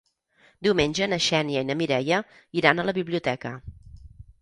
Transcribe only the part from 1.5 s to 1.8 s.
i na